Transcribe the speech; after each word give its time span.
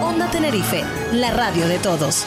Onda 0.00 0.30
Tenerife, 0.30 0.84
la 1.14 1.32
radio 1.32 1.66
de 1.66 1.78
todos. 1.80 2.24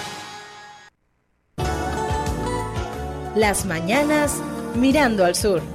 Las 3.35 3.65
mañanas 3.65 4.41
mirando 4.75 5.23
al 5.23 5.33
sur. 5.33 5.74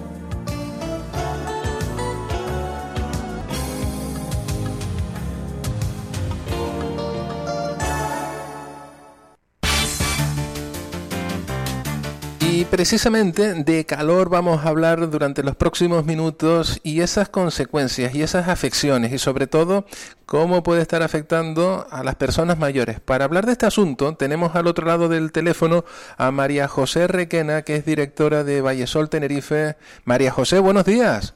Precisamente 12.80 13.52
de 13.52 13.84
calor 13.84 14.30
vamos 14.30 14.64
a 14.64 14.70
hablar 14.70 15.10
durante 15.10 15.42
los 15.42 15.54
próximos 15.54 16.06
minutos 16.06 16.80
y 16.82 17.02
esas 17.02 17.28
consecuencias 17.28 18.14
y 18.14 18.22
esas 18.22 18.48
afecciones 18.48 19.12
y 19.12 19.18
sobre 19.18 19.46
todo 19.46 19.84
cómo 20.24 20.62
puede 20.62 20.80
estar 20.80 21.02
afectando 21.02 21.86
a 21.90 22.02
las 22.02 22.14
personas 22.14 22.56
mayores. 22.56 22.98
Para 22.98 23.26
hablar 23.26 23.44
de 23.44 23.52
este 23.52 23.66
asunto 23.66 24.16
tenemos 24.16 24.56
al 24.56 24.66
otro 24.66 24.86
lado 24.86 25.10
del 25.10 25.30
teléfono 25.30 25.84
a 26.16 26.30
María 26.30 26.68
José 26.68 27.06
Requena, 27.06 27.60
que 27.64 27.76
es 27.76 27.84
directora 27.84 28.44
de 28.44 28.62
Vallesol 28.62 29.10
Tenerife. 29.10 29.76
María 30.06 30.30
José, 30.30 30.58
buenos 30.58 30.86
días. 30.86 31.34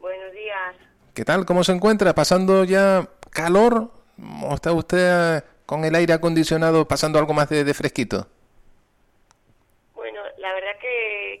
Buenos 0.00 0.32
días. 0.32 0.74
¿Qué 1.12 1.26
tal? 1.26 1.44
¿Cómo 1.44 1.64
se 1.64 1.72
encuentra? 1.72 2.14
¿Pasando 2.14 2.64
ya 2.64 3.10
calor? 3.28 3.90
¿O 4.42 4.54
está 4.54 4.72
usted 4.72 5.44
con 5.66 5.84
el 5.84 5.94
aire 5.94 6.14
acondicionado 6.14 6.88
pasando 6.88 7.18
algo 7.18 7.34
más 7.34 7.50
de, 7.50 7.62
de 7.62 7.74
fresquito? 7.74 8.26
la 10.38 10.54
verdad 10.54 10.76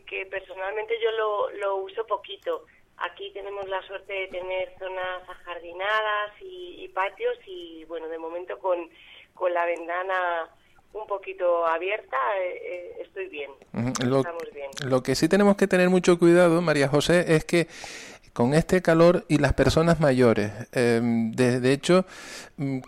que, 0.08 0.26
personalmente 0.26 0.94
yo 1.02 1.10
lo, 1.12 1.50
lo, 1.50 1.76
uso 1.76 2.06
poquito. 2.06 2.64
Aquí 2.98 3.30
tenemos 3.32 3.68
la 3.68 3.80
suerte 3.82 4.12
de 4.12 4.28
tener 4.28 4.74
zonas 4.78 5.28
ajardinadas 5.28 6.32
y, 6.40 6.84
y 6.84 6.88
patios 6.88 7.38
y 7.46 7.84
bueno, 7.84 8.08
de 8.08 8.18
momento 8.18 8.58
con, 8.58 8.90
con 9.34 9.54
la 9.54 9.64
ventana 9.66 10.48
un 10.92 11.06
poquito 11.06 11.66
abierta, 11.66 12.16
eh, 12.40 12.60
eh, 12.62 13.02
estoy 13.02 13.28
bien. 13.28 13.50
Lo, 14.04 14.18
Estamos 14.18 14.44
bien. 14.54 14.70
Lo 14.86 15.02
que 15.02 15.14
sí 15.14 15.28
tenemos 15.28 15.56
que 15.56 15.66
tener 15.66 15.90
mucho 15.90 16.18
cuidado, 16.18 16.60
María 16.62 16.88
José, 16.88 17.34
es 17.34 17.44
que 17.44 17.68
con 18.38 18.54
este 18.54 18.82
calor 18.82 19.24
y 19.26 19.38
las 19.38 19.52
personas 19.52 19.98
mayores, 19.98 20.52
eh, 20.72 21.00
de, 21.02 21.58
de, 21.58 21.72
hecho, 21.72 22.04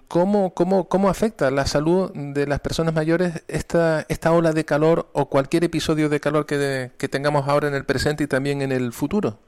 ¿cómo, 0.07 0.55
cómo, 0.55 0.89
¿cómo 0.89 1.09
afecta 1.09 1.51
la 1.51 1.67
salud 1.67 2.13
de 2.15 2.47
las 2.47 2.61
personas 2.61 2.95
mayores 2.95 3.43
esta, 3.49 4.07
esta 4.09 4.31
ola 4.31 4.53
de 4.53 4.65
calor 4.65 5.09
o 5.13 5.29
cualquier 5.29 5.65
episodio 5.65 6.09
de 6.09 6.21
calor 6.21 6.47
que, 6.47 6.57
de, 6.57 6.93
que 6.97 7.09
tengamos 7.09 7.49
ahora 7.49 7.67
en 7.67 7.75
el 7.75 7.85
presente 7.85 8.23
y 8.23 8.27
también 8.29 8.63
en 8.63 8.71
el 8.71 8.93
futuro? 8.93 9.41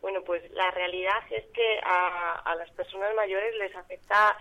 Bueno, 0.00 0.22
pues 0.24 0.48
la 0.52 0.70
realidad 0.70 1.18
es 1.28 1.44
que 1.46 1.80
a, 1.84 2.42
a 2.44 2.54
las 2.54 2.70
personas 2.70 3.12
mayores 3.16 3.52
les 3.56 3.74
afecta 3.74 4.36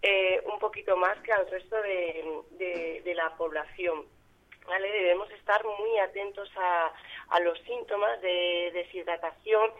eh, 0.00 0.42
un 0.50 0.58
poquito 0.58 0.96
más 0.96 1.18
que 1.18 1.34
al 1.34 1.46
resto 1.50 1.76
de, 1.82 3.02
de 3.04 3.14
la 3.14 3.36
población. 3.36 4.06
¿Vale? 4.66 4.90
Debemos 4.90 5.30
estar 5.30 5.64
muy 5.64 5.98
atentos 5.98 6.50
a, 6.56 6.92
los 7.40 7.58
síntomas 7.60 8.20
de 8.20 8.70
deshidratación, 8.72 9.70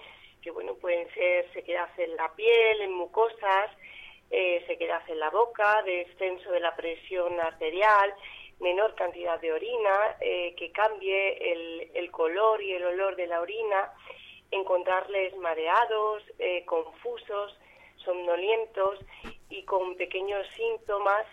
que 0.43 0.51
bueno, 0.51 0.75
pueden 0.75 1.13
ser 1.15 1.51
sequedad 1.53 1.89
en 1.99 2.15
la 2.17 2.33
piel, 2.35 2.83
en 2.83 2.93
mucosas, 2.93 3.71
eh, 4.31 4.63
sequedad 4.67 5.03
en 5.09 5.19
la 5.19 5.31
boca, 5.31 5.83
descenso 5.83 6.53
de 6.53 6.61
la 6.61 6.77
presión 6.77 7.41
arterial, 7.41 8.15
menor 8.61 8.95
cantidad 8.95 9.41
de 9.41 9.53
orina, 9.53 10.17
eh, 10.21 10.55
que 10.57 10.71
cambie 10.71 11.53
el, 11.53 11.91
el, 11.95 12.11
color 12.11 12.63
y 12.63 12.73
el 12.73 12.85
olor 12.85 13.17
de 13.17 13.27
la 13.27 13.41
orina, 13.41 13.93
encontrarles 14.51 15.37
mareados, 15.37 16.23
eh, 16.39 16.65
confusos, 16.65 17.59
somnolientos 18.05 19.01
y 19.51 19.65
con 19.65 19.97
pequeños 19.97 20.47
síntomas 20.55 21.27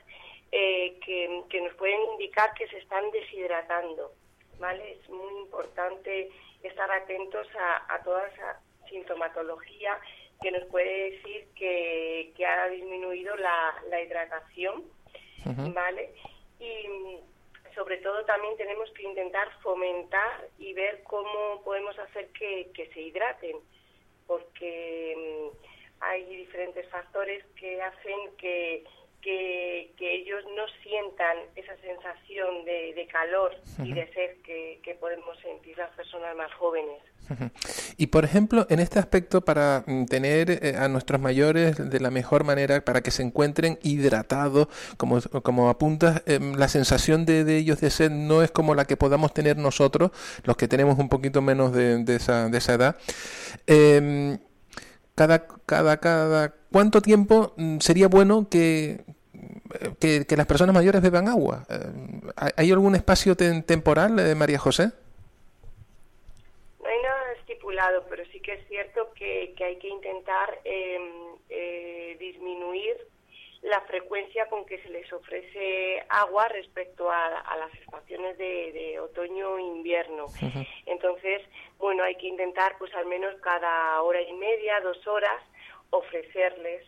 eh, 0.56 1.00
que, 1.03 1.44
que, 1.50 1.62
nos 1.62 1.74
pueden 1.74 2.00
indicar 2.12 2.53
que 2.53 2.68
se 2.68 2.78
están 2.78 3.09
deshidratando. 3.09 4.14
¿Vale? 4.59 4.91
Es 4.94 5.09
muy 5.09 5.34
importante 5.41 6.30
estar 6.62 6.90
atentos 6.91 7.47
a, 7.59 7.96
a 7.96 8.03
toda 8.03 8.28
esa 8.28 8.62
sintomatología 8.88 10.00
que 10.44 10.52
nos 10.52 10.63
puede 10.66 11.12
decir 11.12 11.47
que, 11.56 12.34
que 12.38 12.46
ha 12.46 12.68
disminuido 12.69 13.36
la, 13.38 13.74
la 13.90 14.00
hidratación, 14.02 14.84
uh 15.46 15.50
-huh. 15.50 15.74
¿vale? 15.74 16.13
Y 16.59 17.18
sobre 17.74 17.97
todo 17.97 18.24
también 18.25 18.56
tenemos 18.56 18.92
que 18.92 19.03
intentar 19.03 19.50
fomentar 19.63 20.50
y 20.59 20.74
ver 20.74 21.02
cómo 21.03 21.63
podemos 21.63 21.97
hacer 21.97 22.28
que, 22.34 22.69
que 22.75 22.88
se 22.94 23.02
hidraten, 23.02 23.58
porque 24.28 25.16
um, 25.18 25.58
hay 26.00 26.24
diferentes 26.25 26.88
factores 26.90 27.44
que 27.56 27.81
hacen 27.81 28.36
que 28.38 28.84
que, 29.24 29.94
que, 29.98 30.16
ellos 30.16 30.44
no 30.56 30.64
sientan 30.84 31.38
esa 31.56 31.76
sensación 31.78 32.66
de, 32.66 32.94
de 32.94 33.08
calor 33.08 33.52
uh 33.54 33.82
-huh. 33.82 33.88
y 33.88 33.94
de 33.94 34.08
sed 34.14 34.42
que, 34.44 34.80
que, 34.84 34.96
podemos 34.96 35.38
sentir 35.40 35.78
las 35.78 35.90
personas 35.92 36.36
más 36.36 36.54
jóvenes. 36.54 37.02
Y 37.98 38.08
por 38.08 38.26
ejemplo, 38.26 38.68
en 38.70 38.80
este 38.80 39.00
aspecto, 39.00 39.42
para 39.42 39.84
mm, 39.88 40.06
tener 40.06 40.52
eh, 40.52 40.76
a 40.78 40.90
nuestros 40.90 41.22
mayores 41.22 41.78
de 41.78 42.00
la 42.02 42.12
mejor 42.12 42.44
manera, 42.44 42.82
para 42.82 43.02
que 43.02 43.12
se 43.12 43.24
encuentren 43.24 43.80
hidratados, 43.82 44.68
como, 44.98 45.22
como 45.42 45.70
apuntas, 45.70 46.22
eh, 46.26 46.40
la 46.58 46.68
sensación 46.68 47.26
de, 47.26 47.46
de, 47.46 47.58
ellos 47.58 47.80
de 47.80 47.90
sed 47.90 48.12
no 48.12 48.44
es 48.44 48.52
como 48.52 48.76
la 48.76 48.86
que 48.86 48.98
podamos 48.98 49.34
tener 49.34 49.56
nosotros, 49.58 50.12
los 50.44 50.58
que 50.58 50.68
tenemos 50.68 51.00
un 51.00 51.08
poquito 51.08 51.42
menos 51.42 51.72
de, 51.72 52.04
de 52.04 52.16
esa, 52.18 52.50
de 52.50 52.58
esa 52.58 52.74
edad. 52.74 52.98
Eh, 53.68 54.38
cada, 55.16 55.47
cada, 55.66 55.97
cada 55.97 56.53
cuánto 56.72 57.01
tiempo 57.01 57.53
mm, 57.57 57.79
sería 57.79 58.07
bueno 58.07 58.47
que, 58.50 59.01
que, 60.00 60.25
que 60.25 60.38
las 60.38 60.47
personas 60.47 60.74
mayores 60.74 61.01
beban 61.01 61.28
agua. 61.28 61.66
Eh, 61.69 62.53
¿Hay 62.57 62.72
algún 62.72 62.96
espacio 62.96 63.35
ten, 63.35 63.63
temporal, 63.63 64.19
eh, 64.19 64.35
María 64.35 64.59
José? 64.59 64.91
No 66.81 66.90
hay 66.90 67.01
nada 67.01 67.31
estipulado, 67.40 68.06
pero 68.09 68.24
sí 68.31 68.40
que 68.40 68.53
es 68.53 68.68
cierto 68.68 69.12
que, 69.16 69.53
que 69.57 69.63
hay 69.63 69.78
que 69.78 69.90
intentar 69.90 70.59
eh, 70.66 71.00
eh, 71.50 72.18
disminuir 72.19 72.97
la 73.63 73.79
frecuencia 73.81 74.47
con 74.50 74.66
que 74.66 74.78
se 74.81 74.90
les 74.90 75.12
ofrece 75.12 76.03
agua 76.09 76.47
respecto 76.50 77.09
a, 77.09 77.40
a 77.40 77.57
las 77.57 77.74
estaciones 77.75 78.38
de, 78.38 78.72
de 78.74 79.00
otoño 79.00 79.57
e 79.57 79.62
invierno. 79.62 80.25
Uh 80.25 80.29
-huh. 80.29 80.68
Entonces, 80.85 81.41
bueno, 81.78 82.03
hay 82.03 82.16
que 82.16 82.28
intentar 82.28 82.78
pues 82.78 82.94
al 82.94 83.06
menos 83.06 83.34
cada 83.41 84.01
hora 84.01 84.22
y 84.22 84.34
media, 84.34 84.81
dos 84.81 85.07
horas, 85.07 85.41
ofrecerles. 85.91 86.85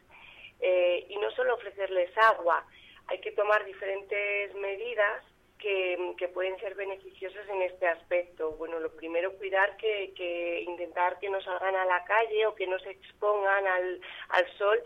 Eh, 0.60 1.06
y 1.10 1.18
no 1.18 1.32
solo 1.32 1.56
ofrecerles 1.56 2.12
agua, 2.18 2.66
hay 3.08 3.20
que 3.20 3.32
tomar 3.32 3.64
diferentes 3.66 4.54
medidas 4.56 5.24
que, 5.60 6.14
que, 6.18 6.28
pueden 6.28 6.58
ser 6.60 6.76
beneficiosas 6.76 7.48
en 7.50 7.62
este 7.62 7.88
aspecto. 7.88 8.52
Bueno, 8.52 8.80
lo 8.80 8.92
primero, 8.96 9.34
cuidar 9.38 9.78
que, 9.78 10.14
que 10.16 10.62
intentar 10.62 11.20
que 11.20 11.30
no 11.30 11.42
salgan 11.42 11.76
a 11.76 11.86
la 11.86 12.04
calle 12.04 12.46
o 12.48 12.56
que 12.56 12.68
no 12.68 12.78
se 12.80 12.92
expongan 12.92 13.66
al, 13.66 14.02
al 14.30 14.58
sol 14.58 14.84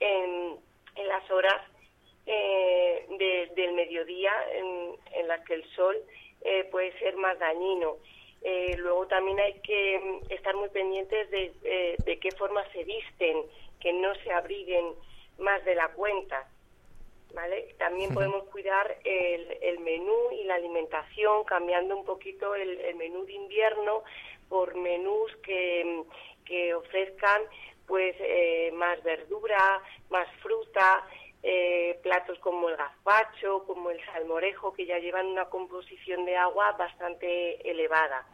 en 0.00 0.69
en 0.96 1.08
las 1.08 1.30
horas 1.30 1.62
eh, 2.26 3.06
de, 3.18 3.50
del 3.54 3.72
mediodía 3.74 4.32
en, 4.54 5.28
las 5.28 5.40
que 5.46 5.54
el 5.54 5.64
sol 5.74 5.96
eh, 6.42 6.64
puede 6.70 6.96
ser 6.98 7.16
más 7.16 7.38
dañino. 7.38 7.96
Eh, 8.42 8.74
luego 8.78 9.06
también 9.06 9.38
hay 9.38 9.54
que 9.60 10.20
estar 10.30 10.54
muy 10.56 10.68
pendientes 10.70 11.30
de, 11.30 11.52
eh, 11.64 11.96
de 12.04 12.18
qué 12.18 12.30
forma 12.32 12.64
se 12.72 12.84
visten, 12.84 13.42
que 13.80 13.92
no 13.92 14.14
se 14.16 14.32
abriguen 14.32 14.94
más 15.38 15.64
de 15.64 15.74
la 15.74 15.88
cuenta. 15.88 16.48
¿Vale? 17.34 17.74
También 17.78 18.12
podemos 18.12 18.44
cuidar 18.44 18.98
el, 19.04 19.56
el 19.62 19.78
menú 19.78 20.32
y 20.32 20.44
la 20.44 20.56
alimentación, 20.56 21.44
cambiando 21.44 21.96
un 21.96 22.04
poquito 22.04 22.54
el, 22.54 22.80
el 22.80 22.96
menú 22.96 23.24
de 23.24 23.34
invierno 23.34 24.02
por 24.48 24.74
menús 24.74 25.34
que, 25.42 26.02
que 26.44 26.74
ofrezcan 26.74 27.42
pues 27.86 28.14
eh, 28.20 28.70
más 28.74 29.02
verdura, 29.02 29.82
más 30.10 30.28
fruta, 30.42 31.04
eh, 31.42 31.98
platos 32.02 32.38
como 32.38 32.68
el 32.68 32.76
gazpacho, 32.76 33.64
como 33.66 33.90
el 33.90 34.04
salmorejo, 34.04 34.72
que 34.72 34.86
ya 34.86 34.98
llevan 34.98 35.26
una 35.26 35.46
composición 35.46 36.24
de 36.24 36.36
agua 36.36 36.72
bastante 36.72 37.68
elevada. 37.68 38.26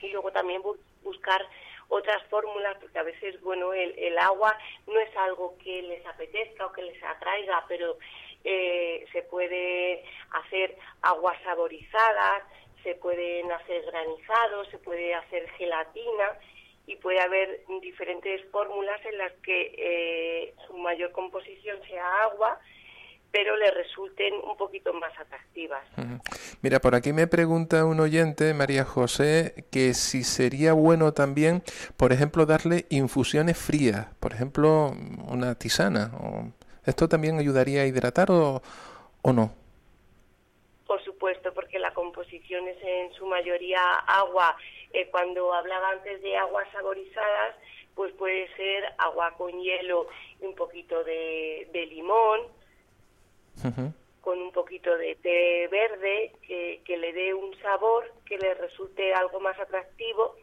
Y 0.00 0.08
luego 0.08 0.30
también 0.32 0.62
bu 0.62 0.76
buscar 1.02 1.42
otras 1.88 2.22
fórmulas, 2.28 2.76
porque 2.80 2.98
a 2.98 3.02
veces, 3.02 3.40
bueno, 3.42 3.72
el, 3.72 4.18
agua 4.18 4.56
no 4.86 4.98
es 4.98 5.14
algo 5.16 5.56
que 5.58 5.82
les 5.82 6.04
apetezca 6.06 6.66
o 6.66 6.72
que 6.72 6.82
les 6.82 7.00
atraiga, 7.02 7.64
pero 7.68 7.98
eh, 8.48 9.04
se 9.12 9.22
puede 9.22 10.04
hacer 10.30 10.76
aguas 11.02 11.36
saborizadas, 11.42 12.44
se 12.84 12.94
pueden 12.94 13.50
hacer 13.50 13.82
granizados, 13.86 14.68
se 14.70 14.78
puede 14.78 15.14
hacer 15.14 15.48
gelatina 15.58 16.38
y 16.86 16.94
puede 16.96 17.20
haber 17.20 17.64
diferentes 17.82 18.40
fórmulas 18.52 19.04
en 19.04 19.18
las 19.18 19.32
que 19.42 19.74
eh, 19.76 20.54
su 20.68 20.78
mayor 20.78 21.10
composición 21.10 21.82
sea 21.88 22.22
agua 22.22 22.60
pero 23.32 23.54
le 23.56 23.70
resulten 23.70 24.32
un 24.50 24.56
poquito 24.56 24.94
más 24.94 25.12
atractivas. 25.18 25.82
Mira, 26.62 26.80
por 26.80 26.94
aquí 26.94 27.12
me 27.12 27.26
pregunta 27.26 27.84
un 27.84 28.00
oyente, 28.00 28.54
María 28.54 28.84
José, 28.84 29.66
que 29.70 29.92
si 29.92 30.24
sería 30.24 30.72
bueno 30.72 31.12
también, 31.12 31.62
por 31.98 32.14
ejemplo, 32.14 32.46
darle 32.46 32.86
infusiones 32.88 33.58
frías, 33.58 34.06
por 34.20 34.32
ejemplo, 34.32 34.94
una 35.28 35.54
tisana. 35.54 36.12
¿Esto 36.86 37.08
también 37.08 37.38
ayudaría 37.38 37.82
a 37.82 37.86
hidratar 37.86 38.30
o, 38.30 38.62
o 39.22 39.32
no? 39.32 39.52
Por 40.86 41.02
supuesto, 41.04 41.52
porque 41.52 41.78
la 41.80 41.92
composición 41.92 42.68
es 42.68 42.78
en 42.82 43.12
su 43.14 43.26
mayoría 43.26 43.82
agua. 44.06 44.56
Eh, 44.92 45.08
cuando 45.10 45.52
hablaba 45.52 45.90
antes 45.90 46.22
de 46.22 46.36
aguas 46.36 46.68
saborizadas, 46.72 47.56
pues 47.96 48.12
puede 48.14 48.48
ser 48.56 48.84
agua 48.98 49.34
con 49.36 49.50
hielo 49.60 50.06
y 50.40 50.46
un 50.46 50.54
poquito 50.54 51.02
de 51.02 51.88
limón, 51.90 52.40
con 54.20 54.38
un 54.38 54.52
poquito 54.52 54.96
de 54.96 55.16
té 55.16 55.66
verde 55.68 56.32
que, 56.46 56.82
que 56.84 56.96
le 56.98 57.12
dé 57.12 57.32
un 57.32 57.56
sabor 57.62 58.12
que 58.26 58.36
le 58.38 58.54
resulte 58.54 59.14
algo 59.14 59.40
más 59.40 59.58
atractivo, 59.58 60.36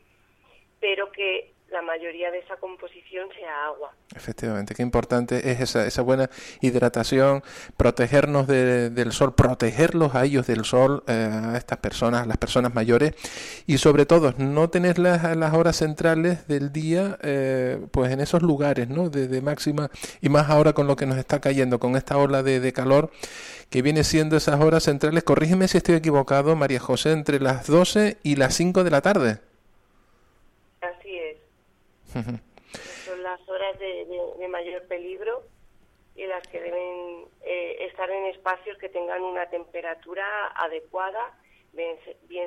pero 0.79 1.11
que 1.11 1.52
la 1.73 1.81
mayoría 1.81 2.31
de 2.31 2.39
esa 2.39 2.55
composición 2.57 3.27
sea 3.37 3.65
agua. 3.65 3.93
Efectivamente, 4.15 4.75
qué 4.75 4.83
importante 4.83 5.51
es 5.51 5.59
esa, 5.59 5.85
esa 5.87 6.03
buena 6.03 6.29
hidratación, 6.61 7.43
protegernos 7.75 8.47
del 8.47 9.11
sol, 9.11 9.33
protegerlos 9.33 10.13
a 10.13 10.23
ellos 10.23 10.45
del 10.45 10.65
sol, 10.65 11.03
eh, 11.07 11.29
a 11.31 11.57
estas 11.57 11.79
personas, 11.79 12.21
a 12.21 12.25
las 12.27 12.37
personas 12.37 12.75
mayores, 12.75 13.15
y 13.65 13.79
sobre 13.79 14.05
todo 14.05 14.33
no 14.37 14.69
tener 14.69 14.99
las, 14.99 15.35
las 15.35 15.53
horas 15.53 15.77
centrales 15.77 16.47
del 16.47 16.71
día 16.71 17.17
eh, 17.23 17.79
pues 17.91 18.11
en 18.11 18.21
esos 18.21 18.43
lugares 18.43 18.87
¿no? 18.87 19.09
de, 19.09 19.41
máxima, 19.41 19.89
y 20.21 20.29
más 20.29 20.49
ahora 20.49 20.73
con 20.73 20.85
lo 20.85 20.95
que 20.95 21.07
nos 21.07 21.17
está 21.17 21.41
cayendo, 21.41 21.79
con 21.79 21.95
esta 21.95 22.17
ola 22.17 22.43
de, 22.43 22.59
de 22.59 22.71
calor 22.71 23.09
que 23.71 23.81
viene 23.81 24.03
siendo 24.03 24.37
esas 24.37 24.61
horas 24.61 24.83
centrales, 24.83 25.23
corrígeme 25.23 25.67
si 25.67 25.77
estoy 25.77 25.95
equivocado, 25.95 26.55
María 26.55 26.79
José, 26.79 27.13
entre 27.13 27.39
las 27.39 27.65
12 27.65 28.17
y 28.21 28.35
las 28.35 28.53
5 28.53 28.83
de 28.83 28.91
la 28.91 29.01
tarde. 29.01 29.52
Son 33.05 33.23
las 33.23 33.39
horas 33.47 33.77
de, 33.79 34.47
mayor 34.47 34.83
peligro 34.83 35.43
y 36.15 36.25
las 36.27 36.45
que 36.47 36.61
deben 36.61 37.25
eh, 37.41 37.77
estar 37.89 38.09
en 38.09 38.25
espacios 38.27 38.77
que 38.77 38.89
tengan 38.89 39.21
una 39.21 39.49
temperatura 39.49 40.25
adecuada, 40.55 41.33
bien, 41.73 41.97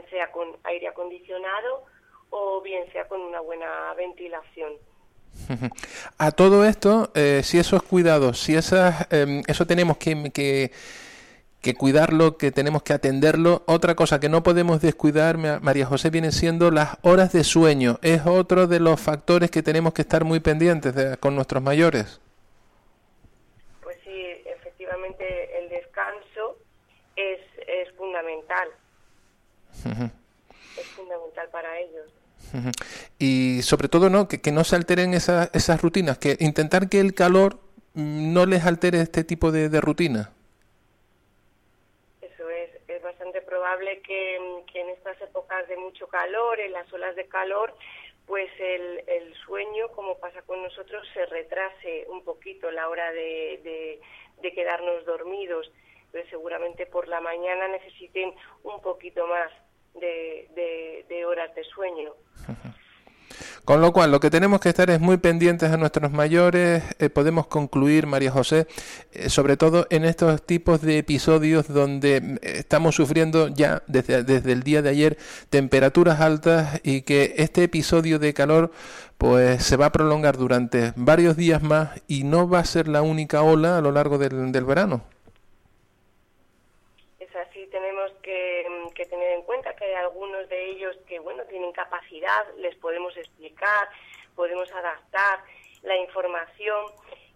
sea 0.09 0.31
con 0.31 0.57
aire 0.65 0.89
acondicionado 0.89 1.85
o 2.31 2.61
bien 2.63 2.91
sea 2.93 3.09
con 3.09 3.21
una 3.21 3.41
buena 3.41 3.93
ventilación. 3.95 4.75
A 6.19 6.31
todo 6.31 6.65
esto, 6.65 7.11
eh, 7.15 7.43
si 7.43 7.59
esos 7.59 7.83
cuidados, 7.83 8.41
si 8.41 8.55
esas, 8.55 9.07
em, 9.13 9.43
eso 9.47 9.67
tenemos 9.67 9.99
que 9.99 10.71
cuidarlo, 11.75 12.37
que 12.39 12.53
tenemos 12.53 12.83
que 12.83 12.93
atenderlo. 12.93 13.63
Otra 13.67 13.95
cosa 13.95 14.21
que 14.21 14.29
no 14.29 14.43
podemos 14.43 14.81
descuidar, 14.81 15.37
María 15.37 15.87
José, 15.87 16.11
viene 16.11 16.33
siendo 16.33 16.71
las 16.71 16.99
horas 17.03 17.33
de 17.33 17.45
sueño. 17.45 17.99
Es 18.03 18.27
otro 18.27 18.67
de 18.67 18.81
los 18.81 19.01
factores 19.01 19.51
que 19.51 19.63
tenemos 19.63 19.93
que 19.93 20.03
estar 20.03 20.25
muy 20.25 20.41
pendientes 20.41 21.17
con 21.19 21.35
nuestros 21.35 21.63
mayores. 21.63 22.21
Pues 23.83 23.97
sí, 24.05 24.43
efectivamente 24.45 25.59
el 25.59 25.69
descanso 25.69 26.59
es, 27.17 27.41
es 27.67 27.93
fundamental. 27.97 28.69
Es 29.75 30.87
fundamental 30.95 31.49
para 31.51 31.79
ellos. 31.79 32.13
Y 33.19 33.61
sobre 33.63 33.89
todo, 33.89 34.09
¿no? 34.09 34.29
Que, 34.29 34.41
que 34.41 34.53
no 34.53 34.63
se 34.65 34.77
alteren 34.77 35.15
esas, 35.15 35.51
esas 35.53 35.83
rutinas, 35.83 36.19
que 36.19 36.37
intentar 36.41 36.89
que 36.89 37.01
el 37.01 37.13
calor 37.13 37.59
mm, 37.95 38.33
no 38.33 38.47
les 38.47 38.65
altere 38.65 39.01
este 39.01 39.25
tipo 39.25 39.51
de, 39.51 39.69
de 39.69 39.81
que, 44.03 44.37
en 44.37 44.89
estas 44.91 45.21
épocas 45.21 45.67
de 45.69 45.77
mucho 45.77 46.09
calor, 46.09 46.61
en 46.61 46.73
las 46.73 46.91
olas 46.93 47.17
de 47.17 47.27
calor, 47.27 47.75
pues 48.27 48.51
el, 48.59 49.05
el, 49.07 49.35
sueño, 49.47 49.89
como 49.95 50.19
pasa 50.19 50.43
con 50.43 50.63
nosotros, 50.63 51.07
se 51.15 51.27
retrase 51.27 52.07
un 52.09 52.25
poquito 52.25 52.71
la 52.71 52.89
hora 52.89 53.13
de, 53.13 54.01
quedarnos 54.55 55.05
dormidos. 55.05 55.71
Entonces 56.07 56.31
seguramente 56.31 56.87
por 56.87 57.09
la 57.09 57.21
mañana 57.21 57.69
necesiten 57.69 58.33
un 58.63 58.81
poquito 58.81 59.27
más 59.27 59.53
de 59.95 61.25
horas 61.27 61.55
de 61.55 61.65
sueño. 61.65 62.15
Con 63.67 63.81
lo 63.81 63.93
cual, 63.93 64.13
lo 64.13 64.21
que 64.21 64.31
tenemos 64.31 64.61
que 64.61 64.69
estar 64.69 64.89
es 64.91 65.01
muy 65.01 65.17
pendientes 65.17 65.73
a 65.73 65.77
nuestros 65.77 66.13
mayores. 66.13 66.85
Eh, 67.01 67.11
podemos 67.11 67.49
concluir, 67.49 68.07
María 68.07 68.31
José, 68.31 68.69
eh, 69.13 69.29
sobre 69.29 69.57
todo 69.57 69.89
en 69.91 70.05
estos 70.05 70.41
tipos 70.47 70.83
de 70.83 70.99
episodios 70.99 71.67
donde 71.67 72.21
mm, 72.21 72.37
estamos 72.43 72.95
sufriendo 72.95 73.49
ya 73.49 73.83
desde, 73.89 74.23
desde 74.23 74.53
el 74.53 74.63
día 74.63 74.83
de 74.83 74.91
ayer 74.91 75.19
temperaturas 75.51 76.21
altas 76.21 76.81
y 76.85 77.03
que 77.03 77.35
este 77.39 77.65
episodio 77.65 78.21
de 78.21 78.35
calor 78.35 78.71
pues 79.19 79.65
se 79.65 79.77
va 79.77 79.87
a 79.87 79.93
prolongar 79.93 80.37
durante 80.37 80.93
varios 80.95 81.37
días 81.37 81.61
más 81.61 82.01
y 82.07 82.23
no 82.23 82.49
va 82.49 82.61
a 82.61 82.65
ser 82.65 82.87
la 82.87 83.03
única 83.03 83.43
ola 83.43 83.79
a 83.79 83.81
lo 83.81 83.91
largo 83.91 84.17
del, 84.17 84.53
del 84.53 84.65
verano. 84.65 85.03
que 88.97 89.05
tener 89.05 89.33
en 89.33 89.43
cuenta 89.43 89.77
que 89.77 89.85
hay 89.85 89.95
algunos 89.95 90.49
de 90.49 90.71
ellos 90.71 90.97
bueno, 91.19 91.45
tienen 91.45 91.73
capacidad, 91.73 92.47
les 92.57 92.75
podemos 92.77 93.17
explicar, 93.17 93.89
podemos 94.35 94.71
adaptar 94.73 95.41
la 95.83 95.97
información, 95.97 96.87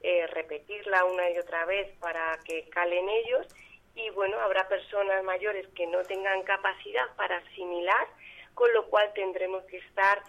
eh, 0.03 0.27
repetirla 0.29 1.05
una 1.05 1.31
y 1.31 1.38
otra 1.38 1.65
vez 1.65 1.91
para 1.99 2.38
que 2.44 2.69
calen 2.69 3.09
ellos. 3.09 3.47
Y, 3.94 4.11
bueno, 4.11 4.38
habrá 4.41 4.69
personas 4.69 5.23
mayores 5.25 5.67
que 5.75 5.87
no 5.87 6.03
tengan 6.03 6.43
capacidad 6.43 7.15
para 7.17 7.38
asimilar, 7.38 8.06
con 8.55 8.73
lo 8.73 8.87
cual 8.88 9.12
tendremos 9.15 9.65
que 9.65 9.79
estar 9.79 10.23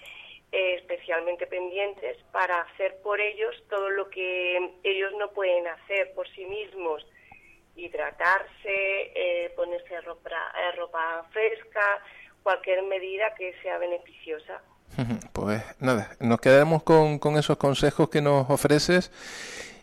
eh, 0.52 0.76
especialmente 0.76 1.48
pendientes 1.48 2.18
para 2.32 2.62
hacer 2.62 3.02
por 3.02 3.22
ellos 3.22 3.56
todo 3.70 3.90
lo 3.90 4.10
que 4.10 4.74
ellos 4.84 5.14
no 5.18 5.32
pueden 5.32 5.68
hacer 5.68 6.14
por 6.14 6.28
sí 6.30 6.46
mismos. 6.46 7.06
Hidratarse, 7.76 9.12
eh, 9.16 9.50
ponerse 9.56 10.02
ropa, 10.02 10.54
ropa 10.76 11.26
fresca, 11.32 12.04
cualquier 12.44 12.84
medida 12.84 13.34
que 13.38 13.54
sea 13.62 13.78
beneficiosa. 13.78 14.62
Pues 15.34 15.64
nada, 15.80 16.12
nos 16.20 16.40
quedamos 16.40 16.84
con, 16.84 17.20
esos 17.38 17.58
consejos 17.58 18.10
que 18.10 18.22
nos 18.22 18.50
ofreces 18.50 19.12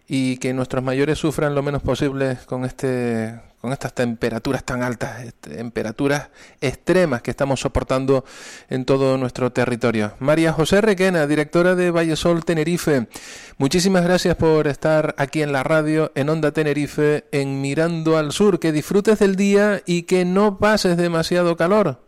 y 0.06 0.38
que 0.38 0.52
nuestros 0.52 0.82
mayores 0.82 1.18
sufran 1.18 1.54
lo 1.54 1.62
menos 1.62 1.82
posible 1.82 2.38
con 2.46 2.64
este 2.64 3.40
con 3.60 3.72
estas 3.72 3.92
temperaturas 3.92 4.62
tan 4.62 4.84
altas, 4.84 5.34
temperaturas 5.40 6.28
extremas 6.60 7.22
que 7.22 7.32
estamos 7.32 7.58
soportando 7.58 8.24
en 8.70 8.84
todo 8.84 9.18
nuestro 9.18 9.50
territorio. 9.50 10.12
María 10.20 10.52
José 10.52 10.80
Requena, 10.80 11.26
directora 11.26 11.74
de 11.74 11.90
Vallesol 11.90 12.44
Tenerife, 12.44 13.08
muchísimas 13.56 14.04
gracias 14.04 14.36
por 14.36 14.68
estar 14.68 15.16
aquí 15.18 15.42
en 15.42 15.50
la 15.50 15.64
radio, 15.64 16.12
en 16.14 16.28
Onda 16.28 16.52
Tenerife, 16.52 17.24
en 17.32 17.60
Mirando 17.60 18.16
al 18.16 18.30
Sur. 18.30 18.60
Que 18.60 18.70
disfrutes 18.70 19.18
del 19.18 19.34
día 19.34 19.82
y 19.84 20.04
que 20.04 20.24
no 20.24 20.58
pases 20.58 20.96
demasiado 20.96 21.56
calor. 21.56 22.07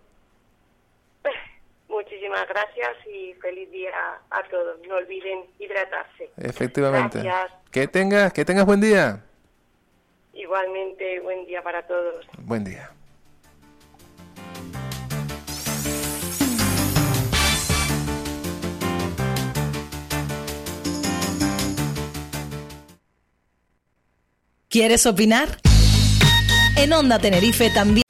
Muchísimas 2.30 2.48
gracias 2.48 3.06
y 3.12 3.34
feliz 3.40 3.68
día 3.72 3.90
a 4.30 4.42
todos. 4.48 4.78
No 4.86 4.94
olviden 4.94 5.46
hidratarse. 5.58 6.30
Efectivamente. 6.36 7.28
Que 7.72 7.88
tengas, 7.88 8.32
que 8.32 8.44
tengas 8.44 8.64
buen 8.66 8.80
día. 8.80 9.24
Igualmente, 10.32 11.18
buen 11.20 11.44
día 11.46 11.60
para 11.60 11.84
todos. 11.88 12.24
Buen 12.38 12.62
día. 12.62 12.88
¿Quieres 24.68 25.04
opinar? 25.06 25.48
En 26.76 26.92
Onda 26.92 27.18
Tenerife 27.18 27.70
también. 27.70 28.09